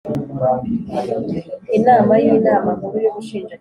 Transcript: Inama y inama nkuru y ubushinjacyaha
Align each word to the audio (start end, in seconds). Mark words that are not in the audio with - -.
Inama 1.77 2.13
y 2.23 2.25
inama 2.33 2.69
nkuru 2.77 2.95
y 3.03 3.07
ubushinjacyaha 3.11 3.59